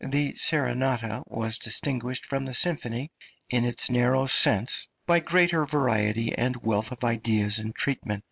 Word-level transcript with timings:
The 0.03 0.33
serenata 0.33 1.21
was 1.27 1.59
distinguished 1.59 2.25
from 2.25 2.45
the 2.45 2.55
symphony 2.55 3.11
in 3.51 3.63
its 3.65 3.87
narrow 3.87 4.25
sense 4.25 4.87
by 5.05 5.19
greater 5.19 5.63
variety 5.63 6.35
and 6.35 6.55
wealth 6.63 6.91
of 6.91 7.03
ideas 7.03 7.59
and 7.59 7.75
treatment. 7.75 8.19